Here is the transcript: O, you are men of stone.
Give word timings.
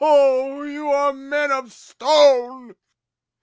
O, 0.03 0.63
you 0.63 0.89
are 0.89 1.13
men 1.13 1.51
of 1.51 1.71
stone. 1.71 2.75